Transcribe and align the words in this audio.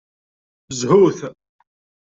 Zhut! 0.79 1.19